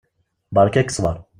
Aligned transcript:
Beṛka-k 0.55 0.89
ssbeṛ! 0.91 1.17